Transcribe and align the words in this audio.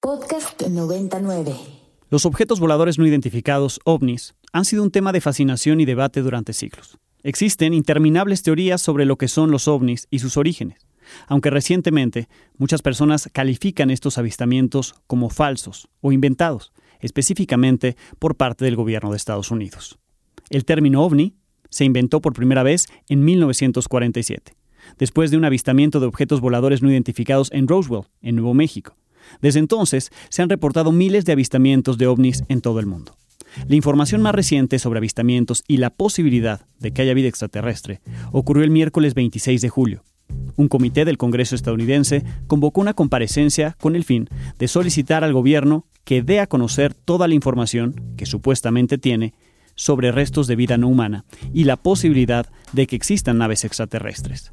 Podcast 0.00 0.62
99. 0.62 1.56
Los 2.08 2.24
objetos 2.24 2.60
voladores 2.60 3.00
no 3.00 3.06
identificados, 3.06 3.80
ovnis, 3.84 4.36
han 4.52 4.64
sido 4.64 4.84
un 4.84 4.92
tema 4.92 5.10
de 5.10 5.20
fascinación 5.20 5.80
y 5.80 5.86
debate 5.86 6.22
durante 6.22 6.52
siglos. 6.52 6.98
Existen 7.24 7.74
interminables 7.74 8.44
teorías 8.44 8.80
sobre 8.80 9.06
lo 9.06 9.16
que 9.18 9.26
son 9.26 9.50
los 9.50 9.66
ovnis 9.66 10.06
y 10.08 10.20
sus 10.20 10.36
orígenes, 10.36 10.86
aunque 11.26 11.50
recientemente 11.50 12.28
muchas 12.58 12.80
personas 12.80 13.28
califican 13.32 13.90
estos 13.90 14.18
avistamientos 14.18 14.94
como 15.08 15.30
falsos 15.30 15.88
o 16.00 16.12
inventados, 16.12 16.72
específicamente 17.00 17.96
por 18.20 18.36
parte 18.36 18.64
del 18.64 18.76
gobierno 18.76 19.10
de 19.10 19.16
Estados 19.16 19.50
Unidos. 19.50 19.98
El 20.48 20.64
término 20.64 21.02
ovni 21.02 21.34
se 21.70 21.84
inventó 21.84 22.20
por 22.20 22.34
primera 22.34 22.62
vez 22.62 22.86
en 23.08 23.24
1947, 23.24 24.54
después 24.96 25.32
de 25.32 25.38
un 25.38 25.44
avistamiento 25.44 25.98
de 25.98 26.06
objetos 26.06 26.40
voladores 26.40 26.82
no 26.82 26.90
identificados 26.90 27.50
en 27.52 27.66
Roswell, 27.66 28.04
en 28.22 28.36
Nuevo 28.36 28.54
México. 28.54 28.94
Desde 29.40 29.60
entonces 29.60 30.10
se 30.28 30.42
han 30.42 30.48
reportado 30.48 30.92
miles 30.92 31.24
de 31.24 31.32
avistamientos 31.32 31.98
de 31.98 32.06
ovnis 32.06 32.44
en 32.48 32.60
todo 32.60 32.80
el 32.80 32.86
mundo. 32.86 33.16
La 33.66 33.76
información 33.76 34.22
más 34.22 34.34
reciente 34.34 34.78
sobre 34.78 34.98
avistamientos 34.98 35.64
y 35.66 35.78
la 35.78 35.90
posibilidad 35.90 36.66
de 36.78 36.92
que 36.92 37.02
haya 37.02 37.14
vida 37.14 37.28
extraterrestre 37.28 38.00
ocurrió 38.32 38.64
el 38.64 38.70
miércoles 38.70 39.14
26 39.14 39.60
de 39.60 39.68
julio. 39.68 40.02
Un 40.56 40.68
comité 40.68 41.04
del 41.04 41.18
Congreso 41.18 41.54
estadounidense 41.54 42.24
convocó 42.46 42.80
una 42.80 42.94
comparecencia 42.94 43.76
con 43.80 43.96
el 43.96 44.04
fin 44.04 44.28
de 44.58 44.68
solicitar 44.68 45.24
al 45.24 45.32
gobierno 45.32 45.86
que 46.04 46.22
dé 46.22 46.40
a 46.40 46.46
conocer 46.46 46.94
toda 46.94 47.28
la 47.28 47.34
información 47.34 48.14
que 48.16 48.26
supuestamente 48.26 48.98
tiene 48.98 49.34
sobre 49.74 50.10
restos 50.10 50.46
de 50.46 50.56
vida 50.56 50.76
no 50.76 50.88
humana 50.88 51.24
y 51.52 51.64
la 51.64 51.76
posibilidad 51.76 52.46
de 52.72 52.86
que 52.86 52.96
existan 52.96 53.38
naves 53.38 53.64
extraterrestres. 53.64 54.52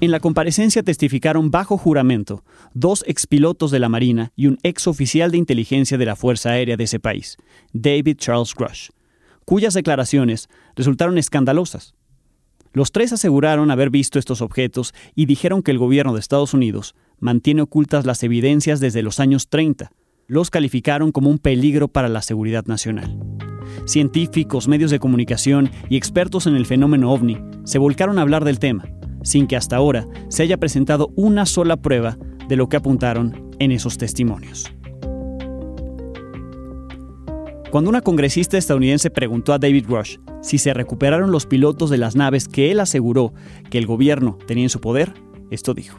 En 0.00 0.10
la 0.10 0.20
comparecencia 0.20 0.82
testificaron 0.82 1.50
bajo 1.50 1.78
juramento 1.78 2.44
dos 2.74 3.04
expilotos 3.06 3.70
de 3.70 3.78
la 3.78 3.88
Marina 3.88 4.32
y 4.34 4.48
un 4.48 4.58
exoficial 4.62 5.30
de 5.30 5.38
inteligencia 5.38 5.96
de 5.96 6.04
la 6.04 6.16
Fuerza 6.16 6.50
Aérea 6.50 6.76
de 6.76 6.84
ese 6.84 6.98
país, 6.98 7.36
David 7.72 8.16
Charles 8.18 8.54
Grush, 8.54 8.88
cuyas 9.44 9.72
declaraciones 9.74 10.48
resultaron 10.74 11.16
escandalosas. 11.16 11.94
Los 12.72 12.90
tres 12.90 13.12
aseguraron 13.12 13.70
haber 13.70 13.90
visto 13.90 14.18
estos 14.18 14.40
objetos 14.40 14.92
y 15.14 15.26
dijeron 15.26 15.62
que 15.62 15.70
el 15.70 15.78
gobierno 15.78 16.12
de 16.12 16.20
Estados 16.20 16.54
Unidos 16.54 16.96
mantiene 17.20 17.62
ocultas 17.62 18.04
las 18.04 18.24
evidencias 18.24 18.80
desde 18.80 19.02
los 19.02 19.20
años 19.20 19.48
30. 19.48 19.92
Los 20.26 20.50
calificaron 20.50 21.12
como 21.12 21.30
un 21.30 21.38
peligro 21.38 21.86
para 21.86 22.08
la 22.08 22.20
seguridad 22.20 22.66
nacional. 22.66 23.16
Científicos, 23.86 24.66
medios 24.66 24.90
de 24.90 24.98
comunicación 24.98 25.70
y 25.88 25.96
expertos 25.96 26.48
en 26.48 26.56
el 26.56 26.66
fenómeno 26.66 27.12
ovni 27.12 27.38
se 27.62 27.78
volcaron 27.78 28.18
a 28.18 28.22
hablar 28.22 28.44
del 28.44 28.58
tema 28.58 28.84
sin 29.24 29.48
que 29.48 29.56
hasta 29.56 29.74
ahora 29.74 30.06
se 30.28 30.44
haya 30.44 30.58
presentado 30.58 31.10
una 31.16 31.46
sola 31.46 31.76
prueba 31.76 32.16
de 32.48 32.54
lo 32.54 32.68
que 32.68 32.76
apuntaron 32.76 33.50
en 33.58 33.72
esos 33.72 33.98
testimonios. 33.98 34.72
Cuando 37.74 37.90
una 37.90 38.02
congresista 38.02 38.56
estadounidense 38.56 39.10
preguntó 39.10 39.52
a 39.52 39.58
David 39.58 39.86
Rush 39.88 40.18
si 40.42 40.58
se 40.58 40.72
recuperaron 40.72 41.32
los 41.32 41.46
pilotos 41.46 41.90
de 41.90 41.98
las 41.98 42.14
naves 42.14 42.46
que 42.46 42.70
él 42.70 42.78
aseguró 42.78 43.32
que 43.68 43.78
el 43.78 43.86
gobierno 43.86 44.38
tenía 44.46 44.62
en 44.62 44.70
su 44.70 44.80
poder, 44.80 45.12
esto 45.50 45.74
dijo. 45.74 45.98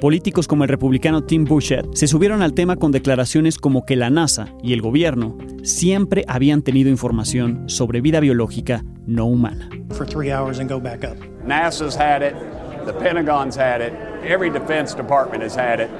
Políticos 0.00 0.48
como 0.48 0.64
el 0.64 0.70
republicano 0.70 1.24
Tim 1.24 1.44
Burchett 1.44 1.94
se 1.94 2.06
subieron 2.06 2.40
al 2.40 2.54
tema 2.54 2.76
con 2.76 2.90
declaraciones 2.90 3.58
como 3.58 3.84
que 3.84 3.96
la 3.96 4.08
NASA 4.08 4.46
y 4.62 4.72
el 4.72 4.80
gobierno 4.80 5.36
siempre 5.62 6.24
habían 6.26 6.62
tenido 6.62 6.88
información 6.88 7.68
sobre 7.68 8.00
vida 8.00 8.18
biológica 8.18 8.82
no 9.06 9.26
humana. 9.26 9.68
For 9.90 10.06
three 10.06 10.32
hours 10.32 10.58
and 10.58 10.70
go 10.70 10.80
back 10.80 11.04
up. 11.04 11.18
NASA's 11.44 11.94
had 11.94 12.22
it, 12.22 12.34
the 12.86 12.94
Pentagon's 12.94 13.58
had 13.58 13.82
it, 13.82 13.92
every 14.24 14.48
defense 14.48 14.96
department 14.96 15.42
has 15.42 15.54
had 15.54 15.80
it. 15.80 15.90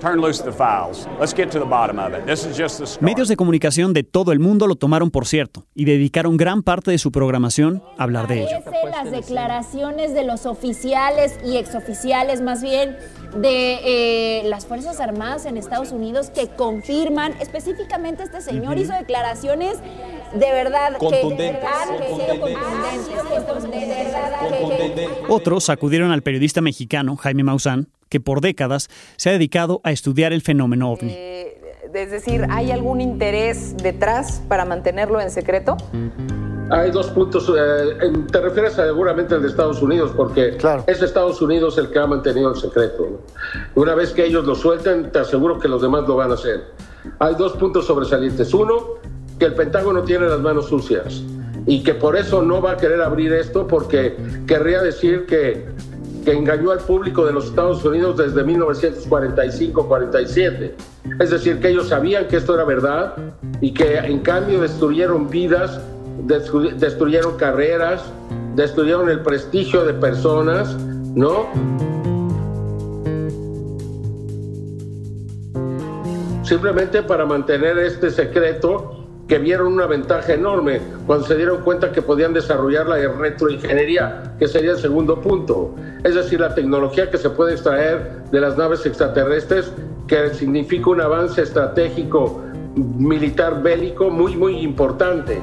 Turn 0.00 0.20
loose 0.20 0.42
the 0.42 0.52
files. 0.52 1.08
Let's 1.18 1.34
get 1.34 1.50
to 1.52 1.58
the 1.58 1.64
bottom 1.64 1.98
of 1.98 2.12
it. 2.12 2.26
This 2.26 2.44
is 2.44 2.56
just 2.56 2.78
the 2.78 2.86
start. 2.86 3.02
Medios 3.02 3.28
de 3.28 3.36
comunicación 3.36 3.92
de 3.92 4.02
todo 4.02 4.32
el 4.32 4.40
mundo 4.40 4.66
lo 4.66 4.76
tomaron 4.76 5.10
por 5.10 5.26
cierto 5.26 5.66
y 5.74 5.84
dedicaron 5.84 6.36
gran 6.36 6.62
parte 6.62 6.90
de 6.90 6.98
su 6.98 7.10
programación 7.10 7.82
a 7.98 8.02
hablar 8.02 8.28
de 8.28 8.42
ello. 8.42 8.58
Las 8.90 9.10
declaraciones 9.10 10.12
de 10.14 10.24
los 10.24 10.46
oficiales 10.46 11.38
y 11.44 11.56
exoficiales 11.56 12.40
más 12.42 12.62
bien 12.62 12.96
de 13.36 13.78
eh, 13.84 14.42
las 14.48 14.66
Fuerzas 14.66 15.00
Armadas 15.00 15.46
en 15.46 15.56
Estados 15.56 15.92
Unidos 15.92 16.30
que 16.30 16.48
confirman, 16.48 17.34
específicamente 17.40 18.22
este 18.22 18.40
señor 18.40 18.78
hizo 18.78 18.92
declaraciones 18.92 19.78
de 20.34 20.52
verdad 20.52 20.96
que 20.98 21.22
Otros 25.28 25.64
sacudieron 25.64 26.10
al 26.10 26.22
periodista 26.22 26.60
mexicano 26.60 27.16
Jaime 27.16 27.42
Maussan, 27.44 27.88
que 28.08 28.20
por 28.20 28.40
décadas 28.40 28.88
se 29.16 29.28
ha 29.30 29.32
dedicado 29.32 29.80
a 29.84 29.92
estudiar 29.92 30.32
el 30.32 30.42
fenómeno 30.42 30.90
ovni. 30.92 31.12
Eh, 31.12 31.60
es 31.94 32.10
decir, 32.10 32.46
¿hay 32.50 32.70
algún 32.70 33.00
interés 33.00 33.76
detrás 33.78 34.42
para 34.48 34.64
mantenerlo 34.64 35.20
en 35.20 35.30
secreto? 35.30 35.76
Hay 36.70 36.90
dos 36.90 37.08
puntos. 37.10 37.48
eh, 37.48 37.96
en- 38.02 38.26
te 38.26 38.40
refieres 38.40 38.72
seguramente 38.74 39.34
al 39.36 39.42
de 39.42 39.48
Estados 39.48 39.80
Unidos, 39.80 40.12
porque 40.16 40.58
es 40.86 41.02
Estados 41.02 41.40
Unidos 41.40 41.78
el 41.78 41.90
que 41.90 41.98
ha 41.98 42.06
mantenido 42.06 42.50
el 42.50 42.56
secreto. 42.56 43.06
¿no? 43.10 43.18
Una 43.82 43.94
vez 43.94 44.12
que 44.12 44.24
ellos 44.24 44.44
lo 44.44 44.54
suelten, 44.54 45.10
te 45.12 45.20
aseguro 45.20 45.58
que 45.60 45.68
los 45.68 45.80
demás 45.80 46.06
lo 46.08 46.16
van 46.16 46.32
a 46.32 46.34
hacer. 46.34 46.64
Hay 47.20 47.34
dos 47.36 47.52
puntos 47.54 47.86
sobresalientes. 47.86 48.52
Uno, 48.52 48.74
que 49.38 49.46
el 49.46 49.54
Pentágono 49.54 50.02
tiene 50.02 50.28
las 50.28 50.40
manos 50.40 50.66
sucias 50.68 51.22
y 51.66 51.82
que 51.82 51.94
por 51.94 52.16
eso 52.16 52.42
no 52.42 52.60
va 52.62 52.72
a 52.72 52.76
querer 52.76 53.00
abrir 53.02 53.32
esto, 53.32 53.66
porque 53.66 54.14
querría 54.46 54.80
decir 54.82 55.24
que, 55.26 55.64
que 56.24 56.32
engañó 56.32 56.70
al 56.70 56.78
público 56.78 57.26
de 57.26 57.32
los 57.32 57.46
Estados 57.46 57.84
Unidos 57.84 58.16
desde 58.16 58.44
1945-47. 58.44 60.70
Es 61.20 61.30
decir, 61.30 61.58
que 61.60 61.68
ellos 61.70 61.88
sabían 61.88 62.28
que 62.28 62.36
esto 62.36 62.54
era 62.54 62.64
verdad 62.64 63.14
y 63.60 63.72
que 63.72 63.96
en 63.98 64.20
cambio 64.20 64.60
destruyeron 64.60 65.28
vidas, 65.28 65.80
destru- 66.26 66.72
destruyeron 66.74 67.36
carreras, 67.36 68.02
destruyeron 68.54 69.08
el 69.10 69.20
prestigio 69.20 69.84
de 69.84 69.94
personas, 69.94 70.76
¿no? 71.14 71.46
Simplemente 76.44 77.02
para 77.02 77.26
mantener 77.26 77.76
este 77.78 78.10
secreto 78.10 78.95
que 79.28 79.38
vieron 79.38 79.72
una 79.72 79.86
ventaja 79.86 80.34
enorme 80.34 80.80
cuando 81.06 81.26
se 81.26 81.36
dieron 81.36 81.62
cuenta 81.62 81.90
que 81.90 82.02
podían 82.02 82.32
desarrollar 82.32 82.86
la 82.86 82.96
retroingeniería, 82.96 84.34
que 84.38 84.46
sería 84.46 84.72
el 84.72 84.78
segundo 84.78 85.20
punto. 85.20 85.74
Es 86.04 86.14
decir, 86.14 86.40
la 86.40 86.54
tecnología 86.54 87.10
que 87.10 87.18
se 87.18 87.30
puede 87.30 87.54
extraer 87.54 88.22
de 88.30 88.40
las 88.40 88.56
naves 88.56 88.86
extraterrestres, 88.86 89.72
que 90.06 90.32
significa 90.34 90.90
un 90.90 91.00
avance 91.00 91.42
estratégico 91.42 92.42
militar 92.76 93.62
bélico 93.62 94.10
muy, 94.10 94.36
muy 94.36 94.60
importante. 94.60 95.40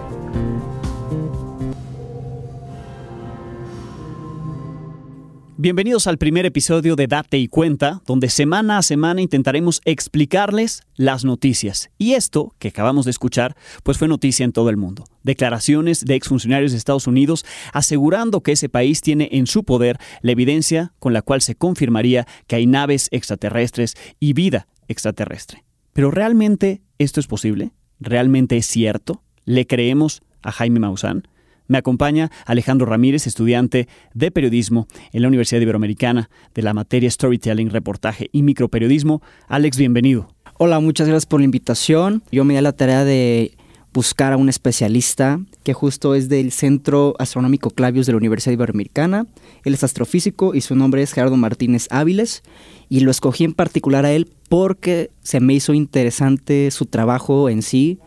Bienvenidos 5.64 6.08
al 6.08 6.18
primer 6.18 6.46
episodio 6.46 6.98
de 6.98 7.08
Date 7.08 7.38
y 7.38 7.48
Cuenta, 7.48 8.02
donde 8.06 8.28
semana 8.28 8.78
a 8.78 8.82
semana 8.82 9.22
intentaremos 9.22 9.80
explicarles 9.86 10.84
las 10.98 11.24
noticias. 11.24 11.90
Y 11.98 12.16
esto 12.16 12.54
que 12.60 12.68
acabamos 12.68 13.06
de 13.06 13.12
escuchar, 13.12 13.56
pues 13.82 13.98
fue 13.98 14.10
noticia 14.10 14.44
en 14.44 14.52
todo 14.52 14.70
el 14.70 14.76
mundo. 14.76 15.06
Declaraciones 15.24 16.04
de 16.04 16.16
exfuncionarios 16.16 16.74
de 16.74 16.78
Estados 16.78 17.08
Unidos 17.08 17.46
asegurando 17.72 18.42
que 18.42 18.52
ese 18.52 18.68
país 18.68 19.00
tiene 19.00 19.30
en 19.32 19.48
su 19.48 19.64
poder 19.64 20.00
la 20.22 20.34
evidencia 20.34 20.92
con 21.00 21.14
la 21.14 21.22
cual 21.22 21.40
se 21.40 21.56
confirmaría 21.56 22.28
que 22.46 22.58
hay 22.58 22.68
naves 22.68 23.08
extraterrestres 23.12 23.96
y 24.20 24.34
vida 24.34 24.68
extraterrestre. 24.90 25.64
Pero 25.94 26.12
¿realmente 26.12 26.82
esto 26.98 27.22
es 27.22 27.28
posible? 27.28 27.72
¿Realmente 28.02 28.58
es 28.58 28.66
cierto? 28.66 29.24
¿Le 29.46 29.66
creemos 29.66 30.24
a 30.42 30.52
Jaime 30.52 30.82
Maussan? 30.82 31.26
Me 31.68 31.78
acompaña 31.78 32.30
Alejandro 32.46 32.86
Ramírez, 32.86 33.28
estudiante 33.28 33.88
de 34.14 34.32
periodismo 34.32 34.88
en 35.12 35.22
la 35.22 35.28
Universidad 35.30 35.62
Iberoamericana 35.62 36.30
de 36.54 36.62
la 36.62 36.74
materia 36.74 37.10
Storytelling, 37.10 37.70
Reportaje 37.70 38.30
y 38.32 38.44
Microperiodismo. 38.44 39.22
Alex, 39.48 39.78
bienvenido. 39.78 40.28
Hola, 40.58 40.80
muchas 40.80 41.08
gracias 41.08 41.26
por 41.26 41.40
la 41.40 41.46
invitación. 41.46 42.24
Yo 42.32 42.44
me 42.44 42.56
di 42.56 42.62
la 42.62 42.74
tarea 42.74 43.06
de 43.06 43.56
buscar 43.94 44.34
a 44.34 44.38
un 44.38 44.50
especialista 44.50 45.40
que 45.64 45.74
justo 45.74 46.16
es 46.16 46.28
del 46.28 46.52
Centro 46.52 47.16
Astronómico 47.20 47.70
Clavius 47.70 48.08
de 48.08 48.14
la 48.14 48.18
Universidad 48.18 48.54
Iberoamericana. 48.54 49.28
Él 49.64 49.74
es 49.74 49.84
astrofísico 49.84 50.56
y 50.56 50.62
su 50.62 50.76
nombre 50.76 51.02
es 51.02 51.14
Gerardo 51.14 51.38
Martínez 51.38 51.88
Áviles. 51.92 52.44
Y 52.90 53.02
lo 53.02 53.12
escogí 53.12 53.44
en 53.46 53.54
particular 53.54 54.06
a 54.06 54.12
él 54.12 54.30
porque 54.50 55.12
se 55.22 55.40
me 55.40 55.54
hizo 55.54 55.74
interesante 55.74 56.72
su 56.72 56.88
trabajo 56.88 57.50
en 57.50 57.62
sí 57.62 58.00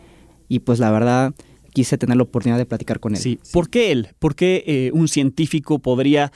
y 0.49 0.59
pues 0.59 0.79
la 0.79 0.91
verdad 0.91 1.33
quise 1.77 1.99
tener 1.99 2.17
la 2.17 2.23
oportunidad 2.23 2.57
de 2.57 2.65
platicar 2.65 2.99
con 2.99 3.13
él. 3.13 3.21
Sí. 3.21 3.39
¿Por 3.53 3.69
qué 3.69 3.91
él? 3.91 4.09
¿Por 4.17 4.33
qué 4.33 4.63
eh, 4.65 4.91
un 4.93 5.07
científico 5.07 5.77
podría 5.77 6.31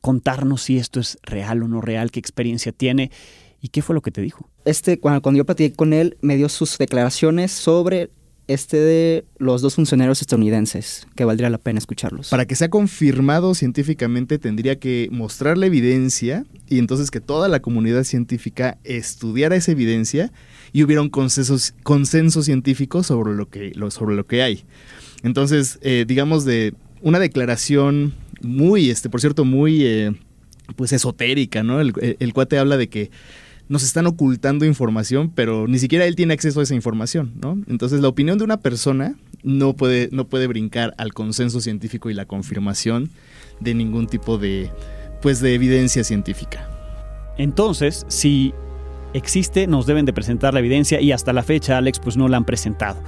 contarnos 0.00 0.62
si 0.62 0.78
esto 0.78 0.98
es 0.98 1.16
real 1.22 1.62
o 1.62 1.68
no 1.68 1.80
real? 1.80 2.10
¿Qué 2.10 2.18
experiencia 2.18 2.72
tiene? 2.72 3.12
¿Y 3.60 3.68
qué 3.68 3.82
fue 3.82 3.94
lo 3.94 4.02
que 4.02 4.10
te 4.10 4.20
dijo? 4.20 4.50
Este, 4.64 4.98
cuando, 4.98 5.22
cuando 5.22 5.38
yo 5.38 5.46
platiqué 5.46 5.76
con 5.76 5.92
él, 5.92 6.18
me 6.22 6.36
dio 6.36 6.48
sus 6.48 6.76
declaraciones 6.76 7.52
sobre 7.52 8.10
este 8.52 8.78
de 8.78 9.24
los 9.38 9.62
dos 9.62 9.76
funcionarios 9.76 10.20
estadounidenses, 10.20 11.06
que 11.14 11.24
valdría 11.24 11.50
la 11.50 11.58
pena 11.58 11.78
escucharlos. 11.78 12.30
Para 12.30 12.46
que 12.46 12.56
sea 12.56 12.68
confirmado 12.68 13.54
científicamente 13.54 14.38
tendría 14.38 14.78
que 14.78 15.08
mostrar 15.12 15.56
la 15.56 15.66
evidencia 15.66 16.44
y 16.68 16.78
entonces 16.78 17.12
que 17.12 17.20
toda 17.20 17.48
la 17.48 17.60
comunidad 17.60 18.02
científica 18.02 18.78
estudiara 18.82 19.54
esa 19.54 19.70
evidencia 19.70 20.32
y 20.72 20.82
hubiera 20.82 21.00
un 21.00 21.10
consenso, 21.10 22.42
científico 22.42 23.04
sobre 23.04 23.34
lo, 23.34 23.48
que, 23.48 23.72
sobre 23.90 24.16
lo 24.16 24.26
que 24.26 24.42
hay. 24.42 24.64
Entonces, 25.22 25.78
eh, 25.82 26.04
digamos 26.08 26.44
de 26.44 26.74
una 27.02 27.20
declaración 27.20 28.14
muy, 28.42 28.90
este, 28.90 29.08
por 29.08 29.20
cierto, 29.20 29.44
muy 29.44 29.84
eh, 29.84 30.12
pues 30.74 30.92
esotérica, 30.92 31.62
¿no? 31.62 31.80
El, 31.80 31.92
el 32.18 32.32
cuate 32.32 32.58
habla 32.58 32.76
de 32.76 32.88
que 32.88 33.10
nos 33.70 33.84
están 33.84 34.08
ocultando 34.08 34.64
información, 34.64 35.30
pero 35.32 35.68
ni 35.68 35.78
siquiera 35.78 36.04
él 36.04 36.16
tiene 36.16 36.34
acceso 36.34 36.58
a 36.58 36.64
esa 36.64 36.74
información, 36.74 37.34
¿no? 37.40 37.56
Entonces 37.68 38.00
la 38.00 38.08
opinión 38.08 38.36
de 38.36 38.42
una 38.42 38.56
persona 38.56 39.14
no 39.44 39.74
puede, 39.74 40.08
no 40.10 40.26
puede 40.26 40.48
brincar 40.48 40.92
al 40.98 41.14
consenso 41.14 41.60
científico 41.60 42.10
y 42.10 42.14
la 42.14 42.24
confirmación 42.24 43.10
de 43.60 43.74
ningún 43.74 44.08
tipo 44.08 44.38
de, 44.38 44.72
pues, 45.22 45.38
de 45.38 45.54
evidencia 45.54 46.02
científica. 46.02 46.68
Entonces, 47.38 48.06
si 48.08 48.52
existe, 49.14 49.68
nos 49.68 49.86
deben 49.86 50.04
de 50.04 50.12
presentar 50.12 50.52
la 50.52 50.58
evidencia 50.58 51.00
y 51.00 51.12
hasta 51.12 51.32
la 51.32 51.44
fecha, 51.44 51.78
Alex, 51.78 52.00
pues 52.00 52.16
no 52.16 52.26
la 52.26 52.38
han 52.38 52.44
presentado. 52.44 53.00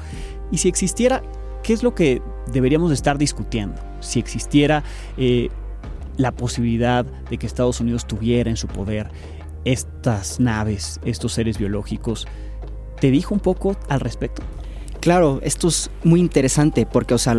Y 0.53 0.59
si 0.59 0.69
existiera, 0.69 1.25
¿qué 1.65 1.73
es 1.73 1.83
lo 1.83 1.97
que 1.97 2.23
deberíamos 2.53 2.93
estar 2.93 3.19
discutiendo? 3.19 3.83
Si 3.99 4.21
existiera 4.21 4.85
eh, 5.17 5.49
la 6.19 6.31
posibilidad 6.31 7.05
de 7.05 7.37
que 7.37 7.49
Estados 7.49 7.81
Unidos 7.81 8.07
tuviera 8.07 8.49
en 8.49 8.57
su 8.57 8.69
poder 8.69 9.11
estas 9.65 10.41
naves, 10.41 11.01
estos 11.05 11.33
seres 11.33 11.59
biológicos. 11.59 12.27
¿Te 13.01 13.11
dijo 13.11 13.35
un 13.35 13.41
poco 13.41 13.77
al 13.89 14.01
respecto? 14.01 14.43
Claro, 15.01 15.41
esto 15.43 15.69
es 15.69 15.91
muy 16.05 16.21
interesante 16.21 16.87
porque, 16.87 17.15
o 17.15 17.19
sea, 17.19 17.37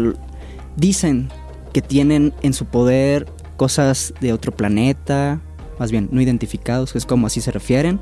dicen 0.76 1.30
que 1.74 1.82
tienen 1.82 2.34
en 2.42 2.54
su 2.54 2.66
poder 2.66 3.26
cosas 3.58 4.14
de 4.20 4.34
otro 4.34 4.52
planeta, 4.52 5.40
más 5.80 5.92
bien 5.92 6.10
no 6.12 6.22
identificados, 6.22 6.96
es 6.96 7.06
como 7.06 7.28
así 7.28 7.42
se 7.42 7.52
refieren. 7.52 8.00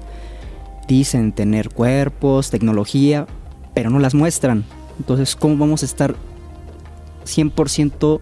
Dicen 0.88 1.32
tener 1.32 1.70
cuerpos, 1.70 2.50
tecnología, 2.50 3.28
pero 3.74 3.90
no 3.90 4.00
las 4.00 4.14
muestran. 4.14 4.66
Entonces, 5.00 5.36
¿cómo 5.36 5.58
vamos 5.58 5.84
a 5.84 5.86
estar 5.86 6.16
100% 7.26 8.20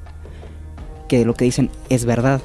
que 1.08 1.26
lo 1.26 1.34
que 1.34 1.46
dicen 1.46 1.72
es 1.90 2.06
verdad? 2.06 2.42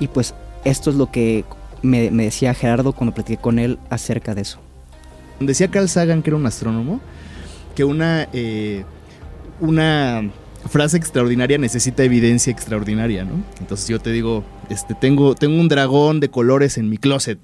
Y 0.00 0.08
pues 0.08 0.34
esto 0.64 0.90
es 0.90 0.96
lo 0.96 1.10
que 1.10 1.44
me, 1.82 2.10
decía 2.10 2.54
Gerardo 2.54 2.92
cuando 2.92 3.14
platiqué 3.14 3.40
con 3.40 3.58
él 3.58 3.78
acerca 3.88 4.34
de 4.34 4.42
eso. 4.42 4.60
Decía 5.40 5.70
Carl 5.70 5.88
Sagan, 5.88 6.22
que 6.22 6.30
era 6.30 6.36
un 6.36 6.46
astrónomo, 6.46 7.00
que 7.74 7.84
una, 7.84 8.28
eh, 8.32 8.84
una 9.60 10.30
frase 10.68 10.96
extraordinaria 10.96 11.56
necesita 11.56 12.04
evidencia 12.04 12.50
extraordinaria, 12.50 13.24
¿no? 13.24 13.42
Entonces 13.58 13.88
yo 13.88 13.98
te 14.00 14.12
digo, 14.12 14.44
este, 14.68 14.94
tengo, 14.94 15.34
tengo 15.34 15.58
un 15.58 15.68
dragón 15.68 16.20
de 16.20 16.28
colores 16.28 16.76
en 16.76 16.90
mi 16.90 16.98
closet. 16.98 17.38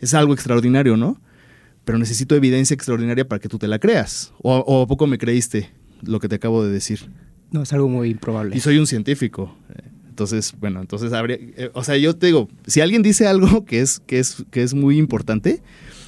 Es 0.00 0.14
algo 0.14 0.34
extraordinario, 0.34 0.96
¿no? 0.96 1.20
Pero 1.84 1.98
necesito 1.98 2.34
evidencia 2.34 2.74
extraordinaria 2.74 3.28
para 3.28 3.38
que 3.38 3.48
tú 3.48 3.58
te 3.58 3.68
la 3.68 3.78
creas. 3.78 4.32
¿O, 4.42 4.56
o 4.56 4.82
a 4.82 4.86
poco 4.86 5.06
me 5.06 5.18
creíste 5.18 5.70
lo 6.02 6.18
que 6.18 6.28
te 6.28 6.36
acabo 6.36 6.64
de 6.64 6.72
decir? 6.72 7.10
No, 7.52 7.62
es 7.62 7.72
algo 7.72 7.88
muy 7.88 8.10
improbable. 8.10 8.56
Y 8.56 8.60
soy 8.60 8.78
un 8.78 8.86
científico. 8.86 9.54
Entonces, 10.14 10.54
bueno, 10.60 10.80
entonces 10.80 11.12
habría, 11.12 11.38
eh, 11.40 11.72
o 11.74 11.82
sea, 11.82 11.96
yo 11.96 12.14
te 12.14 12.26
digo, 12.26 12.48
si 12.68 12.80
alguien 12.80 13.02
dice 13.02 13.26
algo 13.26 13.64
que 13.66 13.80
es, 13.80 13.98
que 13.98 14.20
es, 14.20 14.44
que 14.52 14.62
es 14.62 14.72
muy 14.72 14.96
importante, 14.96 15.60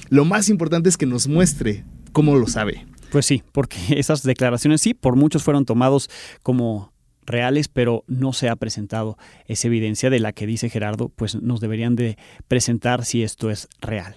lo 0.07 0.23
más 0.23 0.47
importante 0.47 0.87
es 0.87 0.95
que 0.95 1.05
nos 1.05 1.27
muestre 1.27 1.83
cómo 2.13 2.37
lo 2.37 2.47
sabe. 2.47 2.85
Pues 3.11 3.25
sí, 3.25 3.43
porque 3.51 3.75
esas 3.89 4.23
declaraciones 4.23 4.79
sí, 4.79 4.93
por 4.93 5.17
muchos 5.17 5.43
fueron 5.43 5.65
tomados 5.65 6.09
como 6.41 6.93
reales, 7.25 7.67
pero 7.67 8.05
no 8.07 8.31
se 8.31 8.47
ha 8.47 8.55
presentado 8.55 9.17
esa 9.45 9.67
evidencia 9.67 10.09
de 10.09 10.21
la 10.21 10.31
que 10.31 10.47
dice 10.47 10.69
Gerardo, 10.69 11.09
pues 11.09 11.35
nos 11.35 11.59
deberían 11.59 11.97
de 11.97 12.17
presentar 12.47 13.03
si 13.03 13.23
esto 13.23 13.51
es 13.51 13.67
real. 13.81 14.15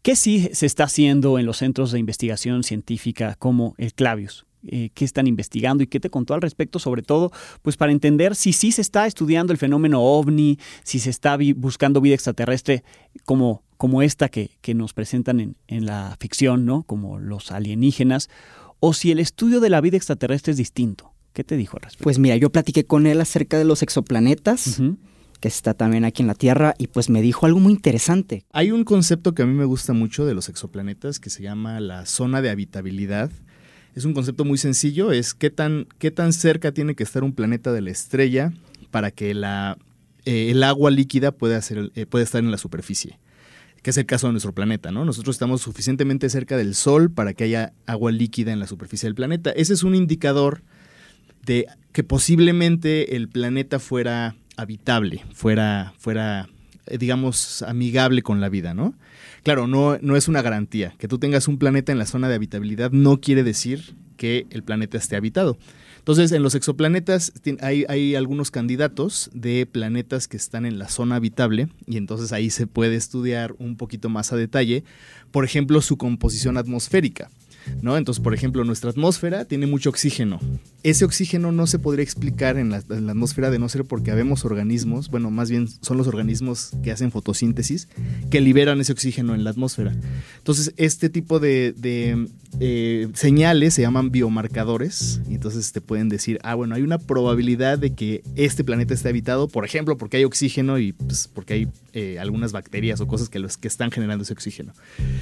¿Qué 0.00 0.16
sí 0.16 0.48
se 0.54 0.64
está 0.64 0.84
haciendo 0.84 1.38
en 1.38 1.44
los 1.44 1.58
centros 1.58 1.92
de 1.92 1.98
investigación 1.98 2.62
científica 2.62 3.36
como 3.38 3.74
el 3.76 3.92
Clavius? 3.92 4.46
Eh, 4.64 4.90
qué 4.94 5.04
están 5.04 5.26
investigando 5.26 5.82
y 5.82 5.88
qué 5.88 5.98
te 5.98 6.08
contó 6.08 6.34
al 6.34 6.40
respecto, 6.40 6.78
sobre 6.78 7.02
todo, 7.02 7.32
pues 7.62 7.76
para 7.76 7.90
entender 7.90 8.36
si 8.36 8.52
sí 8.52 8.70
se 8.70 8.80
está 8.80 9.08
estudiando 9.08 9.52
el 9.52 9.58
fenómeno 9.58 10.00
ovni, 10.00 10.56
si 10.84 11.00
se 11.00 11.10
está 11.10 11.36
buscando 11.56 12.00
vida 12.00 12.14
extraterrestre 12.14 12.84
como, 13.24 13.64
como 13.76 14.02
esta 14.02 14.28
que, 14.28 14.50
que 14.60 14.74
nos 14.74 14.92
presentan 14.92 15.40
en, 15.40 15.56
en, 15.66 15.84
la 15.84 16.16
ficción, 16.20 16.64
¿no? 16.64 16.84
Como 16.84 17.18
los 17.18 17.50
alienígenas, 17.50 18.30
o 18.78 18.94
si 18.94 19.10
el 19.10 19.18
estudio 19.18 19.58
de 19.58 19.68
la 19.68 19.80
vida 19.80 19.96
extraterrestre 19.96 20.52
es 20.52 20.58
distinto. 20.58 21.12
¿Qué 21.32 21.42
te 21.42 21.56
dijo 21.56 21.76
al 21.78 21.82
respecto? 21.82 22.04
Pues 22.04 22.20
mira, 22.20 22.36
yo 22.36 22.50
platiqué 22.50 22.84
con 22.84 23.08
él 23.08 23.20
acerca 23.20 23.58
de 23.58 23.64
los 23.64 23.82
exoplanetas. 23.82 24.80
que 25.40 25.48
está 25.48 25.74
también 25.74 26.04
aquí 26.04 26.22
en 26.22 26.28
la 26.28 26.36
Tierra, 26.36 26.76
y 26.78 26.86
pues 26.86 27.10
me 27.10 27.20
dijo 27.20 27.46
algo 27.46 27.58
muy 27.58 27.72
interesante. 27.72 28.44
Hay 28.52 28.70
un 28.70 28.84
concepto 28.84 29.34
que 29.34 29.42
a 29.42 29.46
mí 29.46 29.54
me 29.54 29.64
gusta 29.64 29.92
mucho 29.92 30.24
de 30.24 30.34
los 30.34 30.48
exoplanetas 30.48 31.18
que 31.18 31.30
se 31.30 31.42
llama 31.42 31.80
la 31.80 32.06
zona 32.06 32.40
de 32.42 32.50
habitabilidad 32.50 33.32
es 33.94 34.04
un 34.04 34.14
concepto 34.14 34.44
muy 34.44 34.58
sencillo, 34.58 35.12
es 35.12 35.34
qué 35.34 35.50
tan, 35.50 35.86
qué 35.98 36.10
tan 36.10 36.32
cerca 36.32 36.72
tiene 36.72 36.94
que 36.94 37.02
estar 37.02 37.24
un 37.24 37.32
planeta 37.32 37.72
de 37.72 37.82
la 37.82 37.90
estrella 37.90 38.52
para 38.90 39.10
que 39.10 39.34
la, 39.34 39.76
eh, 40.24 40.50
el 40.50 40.62
agua 40.62 40.90
líquida 40.90 41.32
pueda, 41.32 41.60
eh, 41.70 42.06
pueda 42.06 42.24
estar 42.24 42.42
en 42.42 42.50
la 42.50 42.58
superficie, 42.58 43.18
que 43.82 43.90
es 43.90 43.96
el 43.96 44.06
caso 44.06 44.28
de 44.28 44.32
nuestro 44.32 44.52
planeta, 44.52 44.92
¿no? 44.92 45.04
Nosotros 45.04 45.34
estamos 45.34 45.62
suficientemente 45.62 46.30
cerca 46.30 46.56
del 46.56 46.74
Sol 46.74 47.10
para 47.10 47.34
que 47.34 47.44
haya 47.44 47.72
agua 47.86 48.12
líquida 48.12 48.52
en 48.52 48.60
la 48.60 48.66
superficie 48.66 49.06
del 49.06 49.14
planeta. 49.14 49.50
Ese 49.50 49.74
es 49.74 49.82
un 49.82 49.94
indicador 49.94 50.62
de 51.44 51.66
que 51.92 52.04
posiblemente 52.04 53.16
el 53.16 53.28
planeta 53.28 53.78
fuera 53.78 54.36
habitable, 54.56 55.24
fuera, 55.34 55.92
fuera 55.98 56.48
digamos, 56.98 57.62
amigable 57.62 58.22
con 58.22 58.40
la 58.40 58.48
vida, 58.48 58.74
¿no? 58.74 58.94
Claro, 59.42 59.66
no, 59.66 59.98
no 60.00 60.16
es 60.16 60.28
una 60.28 60.42
garantía. 60.42 60.94
Que 60.98 61.08
tú 61.08 61.18
tengas 61.18 61.48
un 61.48 61.58
planeta 61.58 61.92
en 61.92 61.98
la 61.98 62.06
zona 62.06 62.28
de 62.28 62.36
habitabilidad 62.36 62.90
no 62.92 63.20
quiere 63.20 63.42
decir 63.42 63.94
que 64.16 64.46
el 64.50 64.62
planeta 64.62 64.98
esté 64.98 65.16
habitado. 65.16 65.58
Entonces, 65.98 66.32
en 66.32 66.42
los 66.42 66.56
exoplanetas 66.56 67.32
hay, 67.60 67.84
hay, 67.88 68.16
algunos 68.16 68.50
candidatos 68.50 69.30
de 69.34 69.66
planetas 69.66 70.26
que 70.26 70.36
están 70.36 70.66
en 70.66 70.78
la 70.78 70.88
zona 70.88 71.14
habitable 71.14 71.68
y 71.86 71.96
entonces 71.96 72.32
ahí 72.32 72.50
se 72.50 72.66
puede 72.66 72.96
estudiar 72.96 73.54
un 73.58 73.76
poquito 73.76 74.08
más 74.08 74.32
a 74.32 74.36
detalle, 74.36 74.82
por 75.30 75.44
ejemplo, 75.44 75.80
su 75.80 75.96
composición 75.96 76.56
atmosférica. 76.56 77.30
Entonces, 77.82 78.22
por 78.22 78.34
ejemplo, 78.34 78.64
nuestra 78.64 78.90
atmósfera 78.90 79.44
tiene 79.44 79.66
mucho 79.66 79.90
oxígeno. 79.90 80.40
Ese 80.82 81.04
oxígeno 81.04 81.52
no 81.52 81.66
se 81.66 81.78
podría 81.78 82.02
explicar 82.02 82.56
en 82.56 82.70
la, 82.70 82.78
atmósfera 82.78 83.50
de 83.50 83.58
no 83.58 83.68
ser 83.68 83.84
porque 83.84 84.10
habemos 84.10 84.44
organismos, 84.44 85.10
bueno, 85.10 85.30
más 85.30 85.50
bien 85.50 85.68
son 85.68 85.96
los 85.96 86.06
organismos 86.06 86.72
que 86.82 86.90
hacen 86.90 87.10
fotosíntesis, 87.10 87.88
que 88.30 88.40
liberan 88.40 88.80
ese 88.80 88.92
oxígeno 88.92 89.34
en 89.34 89.44
la 89.44 89.50
atmósfera. 89.50 89.94
Entonces, 90.38 90.74
este 90.76 91.08
tipo 91.08 91.38
de, 91.38 92.28
eh, 92.60 93.08
señales 93.14 93.74
se 93.74 93.82
llaman 93.82 94.10
biomarcadores, 94.10 95.20
y 95.28 95.34
entonces 95.34 95.72
te 95.72 95.80
pueden 95.80 96.08
decir, 96.08 96.38
ah, 96.42 96.54
bueno, 96.54 96.74
hay 96.74 96.82
una 96.82 96.98
probabilidad 96.98 97.78
de 97.78 97.94
que 97.94 98.22
este 98.36 98.64
planeta 98.64 98.94
esté 98.94 99.08
habitado, 99.08 99.48
por 99.48 99.64
ejemplo, 99.64 99.96
porque 99.96 100.18
hay 100.18 100.24
oxígeno 100.24 100.78
y 100.78 100.92
pues, 100.92 101.28
porque 101.32 101.54
hay 101.54 101.68
eh, 101.94 102.18
algunas 102.18 102.52
bacterias 102.52 103.00
o 103.00 103.06
cosas 103.06 103.28
que, 103.28 103.38
los, 103.38 103.56
que 103.56 103.68
están 103.68 103.90
generando 103.90 104.22
ese 104.24 104.32
oxígeno. 104.32 104.72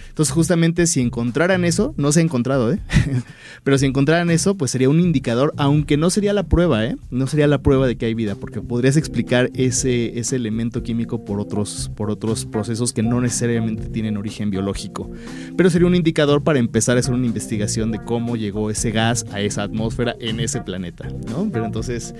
Entonces, 0.08 0.32
justamente 0.32 0.86
si 0.86 1.00
encontraran 1.00 1.64
eso, 1.64 1.94
no 1.96 2.12
se 2.12 2.20
ha 2.20 2.22
encontrado, 2.22 2.72
¿eh? 2.72 2.80
pero 3.64 3.78
si 3.78 3.86
encontraran 3.86 4.30
eso, 4.30 4.56
pues 4.56 4.70
sería 4.70 4.88
un 4.88 5.00
indicador, 5.00 5.52
aunque 5.56 5.96
no 5.96 6.10
sería 6.10 6.32
la 6.32 6.44
prueba, 6.44 6.84
¿eh? 6.84 6.96
No 7.10 7.26
sería 7.26 7.46
la 7.46 7.58
prueba 7.58 7.86
de 7.86 7.96
que 7.96 8.06
hay 8.06 8.14
vida, 8.14 8.34
porque 8.34 8.60
podrías 8.60 8.96
explicar 8.96 9.50
ese, 9.54 10.18
ese 10.18 10.36
elemento 10.36 10.82
químico 10.82 11.24
por 11.24 11.40
otros, 11.40 11.90
por 11.96 12.10
otros 12.10 12.44
procesos 12.44 12.92
que 12.92 13.02
no 13.02 13.20
necesariamente 13.20 13.88
tienen 13.88 14.16
origen 14.16 14.50
biológico. 14.50 15.10
Pero 15.56 15.70
sería 15.70 15.86
un 15.86 15.94
indicador 15.94 16.42
para 16.42 16.58
empezar 16.58 16.96
a 16.96 17.00
hacer 17.00 17.14
una 17.14 17.19
investigación 17.24 17.92
de 17.92 18.02
cómo 18.04 18.36
llegó 18.36 18.70
ese 18.70 18.90
gas 18.90 19.26
a 19.32 19.40
esa 19.40 19.62
atmósfera 19.62 20.16
en 20.20 20.40
ese 20.40 20.60
planeta, 20.60 21.08
¿no? 21.30 21.48
Pero 21.52 21.66
entonces 21.66 22.14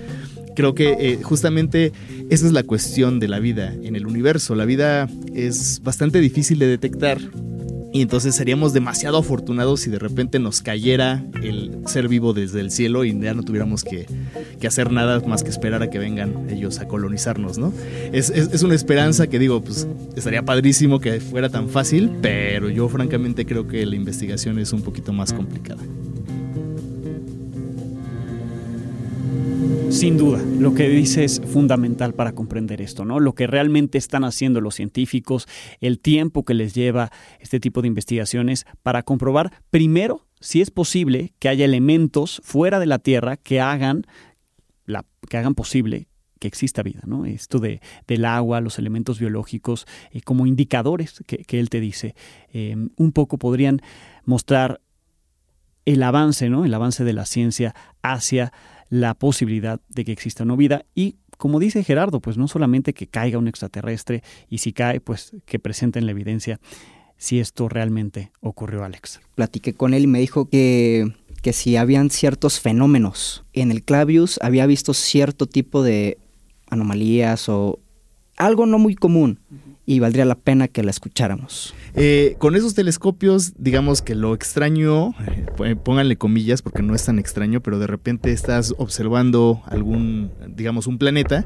creo 0.55 0.75
que 0.75 0.95
eh, 0.99 1.19
justamente 1.21 1.91
esa 2.29 2.45
es 2.45 2.51
la 2.51 2.63
cuestión 2.63 3.19
de 3.19 3.27
la 3.27 3.39
vida 3.39 3.73
en 3.73 3.95
el 3.95 4.05
universo. 4.05 4.55
La 4.55 4.65
vida 4.65 5.07
es 5.33 5.81
bastante 5.83 6.19
difícil 6.19 6.59
de 6.59 6.67
detectar. 6.67 7.19
Y 7.93 8.01
entonces 8.01 8.35
seríamos 8.35 8.73
demasiado 8.73 9.17
afortunados 9.17 9.81
si 9.81 9.89
de 9.89 9.99
repente 9.99 10.39
nos 10.39 10.61
cayera 10.61 11.23
el 11.43 11.77
ser 11.87 12.07
vivo 12.07 12.33
desde 12.33 12.61
el 12.61 12.71
cielo 12.71 13.03
y 13.03 13.19
ya 13.19 13.33
no 13.33 13.43
tuviéramos 13.43 13.83
que, 13.83 14.07
hacer 14.65 14.91
nada 14.91 15.19
más 15.21 15.43
que 15.43 15.49
esperar 15.49 15.83
a 15.83 15.89
que 15.89 15.99
vengan 15.99 16.49
ellos 16.49 16.79
a 16.79 16.87
colonizarnos, 16.87 17.57
¿no? 17.57 17.73
Es, 18.13 18.29
es, 18.29 18.63
una 18.63 18.75
esperanza 18.75 19.27
que 19.27 19.39
digo, 19.39 19.61
pues 19.61 19.87
estaría 20.15 20.43
padrísimo 20.43 20.99
que 20.99 21.19
fuera 21.19 21.49
tan 21.49 21.67
fácil, 21.67 22.11
pero 22.21 22.69
yo 22.69 22.87
francamente 22.87 23.45
creo 23.45 23.67
que 23.67 23.85
la 23.85 23.95
investigación 23.95 24.59
es 24.59 24.71
un 24.71 24.83
poquito 24.83 25.11
más 25.11 25.33
complicada. 25.33 25.81
Sin 29.91 30.17
duda, 30.17 30.41
lo 30.41 30.73
que 30.73 30.87
dice 30.87 31.25
es 31.25 31.41
fundamental 31.41 32.13
para 32.13 32.31
comprender 32.31 32.81
esto, 32.81 33.03
¿no? 33.03 33.19
Lo 33.19 33.35
que 33.35 33.45
realmente 33.45 33.97
están 33.97 34.23
haciendo 34.23 34.61
los 34.61 34.75
científicos, 34.75 35.49
el 35.81 35.99
tiempo 35.99 36.45
que 36.45 36.53
les 36.53 36.73
lleva 36.73 37.11
este 37.41 37.59
tipo 37.59 37.81
de 37.81 37.89
investigaciones 37.89 38.65
para 38.83 39.03
comprobar 39.03 39.51
primero 39.69 40.25
si 40.39 40.61
es 40.61 40.71
posible 40.71 41.33
que 41.39 41.49
haya 41.49 41.65
elementos 41.65 42.41
fuera 42.43 42.79
de 42.79 42.85
la 42.85 42.99
Tierra 42.99 43.35
que 43.35 43.59
hagan, 43.59 44.07
la, 44.85 45.05
que 45.29 45.35
hagan 45.37 45.55
posible 45.55 46.07
que 46.39 46.47
exista 46.47 46.83
vida, 46.83 47.01
¿no? 47.05 47.25
Esto 47.25 47.59
de, 47.59 47.81
del 48.07 48.23
agua, 48.23 48.61
los 48.61 48.79
elementos 48.79 49.19
biológicos, 49.19 49.85
eh, 50.11 50.21
como 50.21 50.47
indicadores 50.47 51.21
que, 51.27 51.59
él 51.59 51.69
te 51.69 51.81
dice, 51.81 52.15
eh, 52.53 52.77
un 52.95 53.11
poco 53.11 53.37
podrían 53.37 53.81
mostrar 54.23 54.79
el 55.85 56.01
avance, 56.01 56.49
¿no? 56.49 56.63
El 56.63 56.73
avance 56.73 57.03
de 57.03 57.13
la 57.13 57.25
ciencia 57.25 57.75
hacia 58.01 58.53
la 58.91 59.13
posibilidad 59.13 59.79
de 59.87 60.03
que 60.03 60.11
exista 60.11 60.43
una 60.43 60.57
vida. 60.57 60.85
Y 60.93 61.15
como 61.37 61.59
dice 61.59 61.83
Gerardo, 61.83 62.19
pues 62.19 62.37
no 62.37 62.47
solamente 62.49 62.93
que 62.93 63.07
caiga 63.07 63.39
un 63.39 63.47
extraterrestre 63.47 64.21
y 64.49 64.59
si 64.59 64.73
cae, 64.73 64.99
pues 64.99 65.31
que 65.45 65.59
presenten 65.59 66.05
la 66.05 66.11
evidencia 66.11 66.59
si 67.17 67.39
esto 67.39 67.69
realmente 67.69 68.31
ocurrió, 68.41 68.83
Alex. 68.83 69.21
Platiqué 69.33 69.73
con 69.73 69.93
él 69.93 70.03
y 70.03 70.07
me 70.07 70.19
dijo 70.19 70.49
que, 70.49 71.13
que 71.41 71.53
si 71.53 71.77
habían 71.77 72.09
ciertos 72.09 72.59
fenómenos 72.59 73.45
en 73.53 73.71
el 73.71 73.83
Clavius, 73.83 74.37
había 74.41 74.65
visto 74.65 74.93
cierto 74.93 75.47
tipo 75.47 75.83
de 75.83 76.17
anomalías 76.69 77.47
o 77.47 77.79
algo 78.35 78.65
no 78.65 78.77
muy 78.77 78.95
común 78.95 79.39
y 79.85 79.99
valdría 79.99 80.25
la 80.25 80.35
pena 80.35 80.67
que 80.67 80.83
la 80.83 80.91
escucháramos. 80.91 81.73
Eh, 81.95 82.35
con 82.37 82.55
esos 82.55 82.73
telescopios, 82.73 83.53
digamos 83.57 84.01
que 84.01 84.15
lo 84.15 84.33
extraño, 84.33 85.13
eh, 85.65 85.75
pónganle 85.75 86.17
comillas 86.17 86.61
porque 86.61 86.81
no 86.81 86.95
es 86.95 87.05
tan 87.05 87.19
extraño, 87.19 87.61
pero 87.61 87.79
de 87.79 87.87
repente 87.87 88.31
estás 88.31 88.73
observando 88.77 89.61
algún, 89.65 90.31
digamos, 90.47 90.87
un 90.87 90.97
planeta 90.97 91.45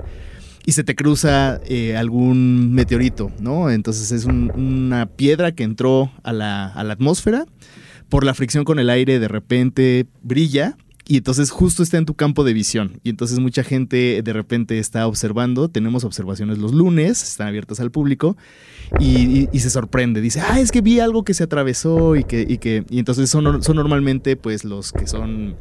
y 0.65 0.73
se 0.73 0.83
te 0.83 0.95
cruza 0.95 1.59
eh, 1.65 1.95
algún 1.95 2.73
meteorito, 2.73 3.31
¿no? 3.39 3.69
Entonces 3.69 4.11
es 4.11 4.25
una 4.25 5.05
piedra 5.05 5.53
que 5.53 5.63
entró 5.63 6.11
a 6.23 6.33
la, 6.33 6.67
a 6.67 6.83
la 6.83 6.93
atmósfera, 6.93 7.45
por 8.09 8.23
la 8.23 8.33
fricción 8.33 8.65
con 8.65 8.79
el 8.79 8.89
aire 8.89 9.19
de 9.19 9.27
repente 9.27 10.05
brilla 10.21 10.77
y 11.07 11.17
entonces 11.17 11.51
justo 11.51 11.83
está 11.83 11.97
en 11.97 12.05
tu 12.05 12.15
campo 12.15 12.43
de 12.43 12.53
visión. 12.53 12.99
Y 13.03 13.09
entonces 13.09 13.39
mucha 13.39 13.63
gente 13.63 14.21
de 14.23 14.33
repente 14.33 14.79
está 14.79 15.05
observando. 15.07 15.69
Tenemos 15.69 16.03
observaciones 16.03 16.57
los 16.57 16.73
lunes, 16.73 17.21
están 17.21 17.47
abiertas 17.47 17.79
al 17.79 17.91
público. 17.91 18.37
Y, 18.99 19.47
se 19.53 19.69
sorprende. 19.69 20.21
Dice, 20.21 20.41
ah, 20.41 20.59
es 20.59 20.71
que 20.71 20.81
vi 20.81 20.99
algo 20.99 21.23
que 21.23 21.33
se 21.33 21.43
atravesó 21.43 22.15
y 22.15 22.23
que... 22.23 22.45
Y, 22.47 22.57
que, 22.57 22.85
y 22.89 22.99
entonces 22.99 23.29
son, 23.29 23.61
son 23.61 23.75
normalmente 23.75 24.35
pues 24.35 24.63
los 24.63 24.91
que 24.91 25.05
son 25.05 25.55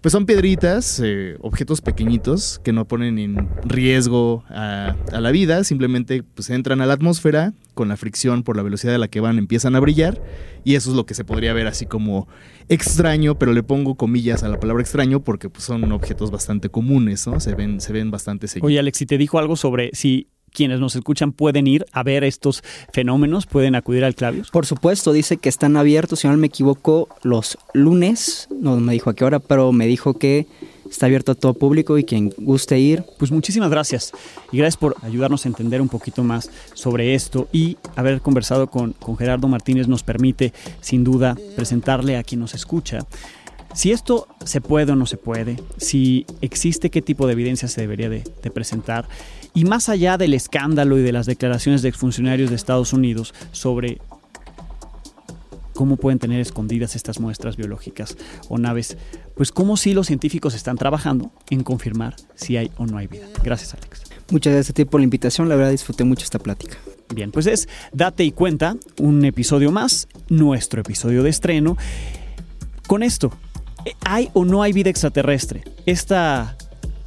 pues 0.00 0.12
son 0.12 0.26
piedritas, 0.26 1.00
eh, 1.02 1.36
objetos 1.40 1.80
pequeñitos 1.80 2.60
que 2.62 2.72
no 2.72 2.86
ponen 2.86 3.18
en 3.18 3.48
riesgo 3.64 4.44
a, 4.48 4.94
la 5.10 5.30
vida, 5.30 5.64
simplemente 5.64 6.22
pues 6.22 6.50
entran 6.50 6.80
a 6.80 6.86
la 6.86 6.94
atmósfera 6.94 7.52
con 7.74 7.88
la 7.88 7.96
fricción 7.96 8.42
por 8.42 8.56
la 8.56 8.62
velocidad 8.62 8.94
a 8.94 8.98
la 8.98 9.08
que 9.08 9.20
van 9.20 9.38
empiezan 9.38 9.76
a 9.76 9.80
brillar 9.80 10.20
y 10.64 10.74
eso 10.74 10.90
es 10.90 10.96
lo 10.96 11.06
que 11.06 11.14
se 11.14 11.24
podría 11.24 11.52
ver 11.52 11.66
así 11.66 11.86
como 11.86 12.28
extraño, 12.68 13.38
pero 13.38 13.52
le 13.52 13.62
pongo 13.62 13.96
comillas 13.96 14.42
a 14.42 14.48
la 14.48 14.58
palabra 14.58 14.82
extraño 14.82 15.20
porque 15.20 15.48
pues, 15.48 15.64
son 15.64 15.90
objetos 15.92 16.30
bastante 16.30 16.68
comunes, 16.68 17.26
¿no? 17.26 17.40
Se 17.40 17.54
ven, 17.54 17.80
se 17.80 17.92
ven 17.92 18.10
bastante 18.10 18.48
seguidos. 18.48 18.66
Oye 18.66 18.78
Alex, 18.78 18.98
si 18.98 19.06
te 19.06 19.18
dijo 19.18 19.38
algo 19.38 19.56
sobre 19.56 19.90
si 19.92 20.28
quienes 20.56 20.80
nos 20.80 20.96
escuchan 20.96 21.32
pueden 21.32 21.66
ir 21.66 21.84
a 21.92 22.02
ver 22.02 22.24
estos 22.24 22.64
fenómenos, 22.92 23.46
pueden 23.46 23.74
acudir 23.74 24.04
al 24.04 24.14
Clavius? 24.14 24.50
Por 24.50 24.64
supuesto, 24.64 25.12
dice 25.12 25.36
que 25.36 25.50
están 25.50 25.76
abiertos, 25.76 26.20
si 26.20 26.28
no 26.28 26.36
me 26.36 26.46
equivoco, 26.46 27.08
los 27.22 27.58
lunes, 27.74 28.48
no 28.58 28.76
me 28.76 28.94
dijo 28.94 29.10
a 29.10 29.14
qué 29.14 29.24
hora, 29.24 29.38
pero 29.38 29.70
me 29.72 29.86
dijo 29.86 30.14
que 30.14 30.46
está 30.90 31.06
abierto 31.06 31.32
a 31.32 31.34
todo 31.34 31.52
público 31.52 31.98
y 31.98 32.04
quien 32.04 32.32
guste 32.38 32.78
ir. 32.78 33.04
Pues 33.18 33.30
muchísimas 33.30 33.70
gracias 33.70 34.12
y 34.50 34.56
gracias 34.56 34.78
por 34.78 34.96
ayudarnos 35.02 35.44
a 35.44 35.48
entender 35.48 35.82
un 35.82 35.88
poquito 35.88 36.24
más 36.24 36.50
sobre 36.72 37.14
esto 37.14 37.48
y 37.52 37.76
haber 37.94 38.22
conversado 38.22 38.68
con, 38.68 38.92
con 38.92 39.18
Gerardo 39.18 39.48
Martínez 39.48 39.88
nos 39.88 40.02
permite 40.02 40.54
sin 40.80 41.04
duda 41.04 41.36
presentarle 41.54 42.16
a 42.16 42.22
quien 42.22 42.40
nos 42.40 42.54
escucha 42.54 43.00
si 43.76 43.92
esto 43.92 44.26
se 44.42 44.62
puede 44.62 44.92
o 44.92 44.96
no 44.96 45.04
se 45.04 45.18
puede, 45.18 45.58
si 45.76 46.24
existe 46.40 46.88
qué 46.88 47.02
tipo 47.02 47.26
de 47.26 47.34
evidencia 47.34 47.68
se 47.68 47.82
debería 47.82 48.08
de, 48.08 48.22
presentar, 48.50 49.06
y 49.52 49.66
más 49.66 49.90
allá 49.90 50.16
del 50.16 50.32
escándalo 50.32 50.98
y 50.98 51.02
de 51.02 51.12
las 51.12 51.26
declaraciones 51.26 51.82
de 51.82 51.90
exfuncionarios 51.90 52.48
de 52.48 52.56
Estados 52.56 52.94
Unidos 52.94 53.34
sobre 53.52 53.98
cómo 55.74 55.98
pueden 55.98 56.18
tener 56.18 56.40
escondidas 56.40 56.96
estas 56.96 57.20
muestras 57.20 57.58
biológicas 57.58 58.16
o 58.48 58.56
naves, 58.56 58.96
pues 59.34 59.52
cómo 59.52 59.76
si 59.76 59.92
los 59.92 60.06
científicos 60.06 60.54
están 60.54 60.78
trabajando 60.78 61.30
en 61.50 61.62
confirmar 61.62 62.16
si 62.34 62.56
hay 62.56 62.70
o 62.78 62.86
no 62.86 62.96
hay 62.96 63.08
vida. 63.08 63.26
Gracias, 63.44 63.74
Alex. 63.74 64.04
Muchas 64.30 64.54
gracias 64.54 64.70
a 64.70 64.72
ti 64.72 64.86
por 64.86 65.00
la 65.00 65.04
invitación, 65.04 65.50
la 65.50 65.56
verdad 65.56 65.72
disfruté 65.72 66.02
mucho 66.02 66.24
esta 66.24 66.38
plática. 66.38 66.78
Bien, 67.14 67.30
pues 67.30 67.46
es 67.46 67.68
Date 67.92 68.24
y 68.24 68.32
Cuenta, 68.32 68.74
un 68.98 69.22
episodio 69.26 69.70
más, 69.70 70.08
nuestro 70.30 70.80
episodio 70.80 71.22
de 71.22 71.28
estreno. 71.28 71.76
Con 72.86 73.02
esto 73.02 73.32
¿Hay 74.04 74.30
o 74.32 74.44
no 74.44 74.62
hay 74.62 74.72
vida 74.72 74.90
extraterrestre? 74.90 75.62
Esta 75.86 76.56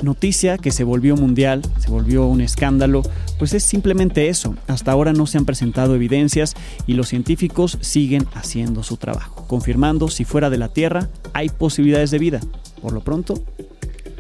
noticia 0.02 0.58
que 0.58 0.72
se 0.72 0.84
volvió 0.84 1.16
mundial, 1.16 1.62
se 1.80 1.90
volvió 1.90 2.26
un 2.26 2.42
escándalo, 2.42 3.02
pues 3.38 3.54
es 3.54 3.64
simplemente 3.64 4.30
eso. 4.30 4.56
Hasta 4.68 4.92
ahora 4.92 5.14
no 5.14 5.26
se 5.26 5.38
han 5.38 5.46
presentado 5.46 5.96
evidencias 5.96 6.56
y 6.88 6.94
los 6.94 7.10
científicos 7.10 7.78
siguen 7.82 8.26
haciendo 8.34 8.84
su 8.84 8.98
trabajo, 8.98 9.46
confirmando 9.48 10.10
si 10.10 10.26
fuera 10.26 10.50
de 10.50 10.58
la 10.58 10.70
Tierra 10.70 11.10
hay 11.34 11.50
posibilidades 11.50 12.12
de 12.12 12.20
vida. 12.20 12.40
Por 12.82 12.94
lo 12.94 13.02
pronto, 13.02 13.44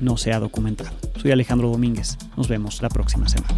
no 0.02 0.18
se 0.18 0.34
ha 0.34 0.40
documentado. 0.40 0.92
Soy 1.22 1.32
Alejandro 1.32 1.70
Domínguez. 1.70 2.18
Nos 2.38 2.48
vemos 2.48 2.82
la 2.82 2.90
próxima 2.90 3.28
semana. 3.28 3.58